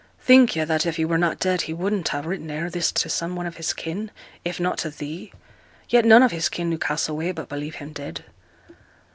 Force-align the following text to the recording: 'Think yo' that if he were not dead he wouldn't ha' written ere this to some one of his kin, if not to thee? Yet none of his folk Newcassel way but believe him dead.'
'Think 0.17 0.55
yo' 0.55 0.65
that 0.65 0.83
if 0.87 0.95
he 0.95 1.05
were 1.05 1.19
not 1.19 1.37
dead 1.37 1.61
he 1.61 1.73
wouldn't 1.75 2.07
ha' 2.07 2.25
written 2.25 2.49
ere 2.49 2.71
this 2.71 2.91
to 2.91 3.07
some 3.07 3.35
one 3.35 3.45
of 3.45 3.57
his 3.57 3.71
kin, 3.71 4.09
if 4.43 4.59
not 4.59 4.79
to 4.79 4.89
thee? 4.89 5.31
Yet 5.89 6.05
none 6.05 6.23
of 6.23 6.31
his 6.31 6.49
folk 6.49 6.65
Newcassel 6.65 7.15
way 7.17 7.31
but 7.31 7.47
believe 7.47 7.75
him 7.75 7.93
dead.' 7.93 8.25